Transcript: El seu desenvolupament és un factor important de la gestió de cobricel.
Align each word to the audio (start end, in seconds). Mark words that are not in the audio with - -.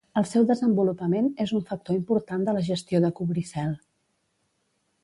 El 0.19 0.25
seu 0.27 0.45
desenvolupament 0.51 1.27
és 1.45 1.53
un 1.59 1.65
factor 1.73 1.99
important 1.99 2.49
de 2.49 2.57
la 2.59 2.65
gestió 2.71 3.05
de 3.07 3.13
cobricel. 3.21 3.79